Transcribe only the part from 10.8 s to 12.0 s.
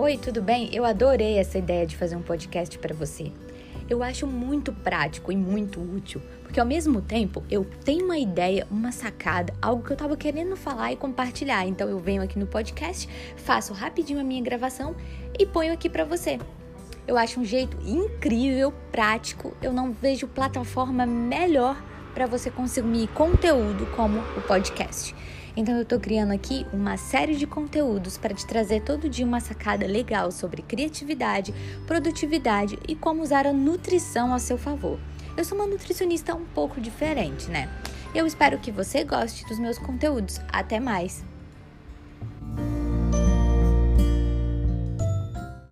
e compartilhar. Então eu